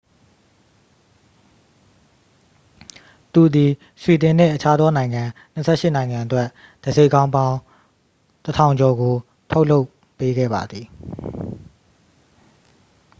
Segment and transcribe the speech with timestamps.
[3.33, 5.23] သူသည် ဆွီဒင်နှင့် အခြားသောနိုင်ငံ
[5.59, 6.47] 28 နိုင်ငံအတွက်
[6.83, 7.55] တံဆိပ်ခေါင်းပေါင်း
[8.45, 9.15] 1,000 ကျော်ကို
[9.51, 9.87] ထုတ်လုပ်
[10.17, 10.85] ပေးခဲ့ပါသည်